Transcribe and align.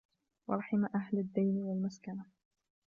وَرَحِمَ 0.47 0.85
أَهْلَ 0.85 1.19
الدَّيْنِ 1.19 1.57
وَالْمَسْكَنَةِ 1.63 2.25